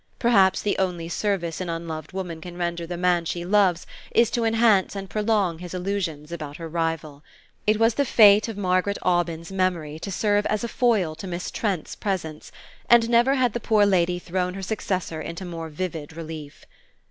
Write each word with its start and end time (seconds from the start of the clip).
Perhaps 0.17 0.63
the 0.63 0.75
only 0.79 1.07
service 1.07 1.61
an 1.61 1.69
unloved 1.69 2.11
woman 2.11 2.41
can 2.41 2.57
render 2.57 2.87
the 2.87 2.97
man 2.97 3.23
she 3.23 3.45
loves 3.45 3.85
is 4.15 4.31
to 4.31 4.43
enhance 4.45 4.95
and 4.95 5.07
prolong 5.11 5.59
his 5.59 5.75
illusions 5.75 6.31
about 6.31 6.57
her 6.57 6.67
rival. 6.67 7.23
It 7.67 7.77
was 7.77 7.93
the 7.93 8.03
fate 8.03 8.47
of 8.47 8.57
Margaret 8.57 8.97
Aubyn's 9.03 9.51
memory 9.51 9.99
to 9.99 10.09
serve 10.11 10.47
as 10.47 10.63
a 10.63 10.67
foil 10.67 11.13
to 11.13 11.27
Miss 11.27 11.51
Trent's 11.51 11.95
presence, 11.95 12.51
and 12.89 13.11
never 13.11 13.35
had 13.35 13.53
the 13.53 13.59
poor 13.59 13.85
lady 13.85 14.17
thrown 14.17 14.55
her 14.55 14.63
successor 14.63 15.21
into 15.21 15.45
more 15.45 15.69
vivid 15.69 16.17
relief. 16.17 16.65